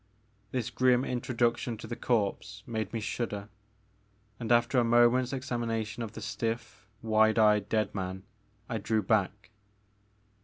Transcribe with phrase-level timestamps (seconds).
[0.49, 3.49] This grim introduction to the corpse made me shudder,
[4.39, 8.23] and, after a moment's examination of the stiff, wide eyed dead man,
[8.67, 9.51] I drew back.